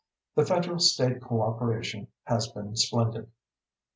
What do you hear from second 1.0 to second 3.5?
cooperation has been splendid.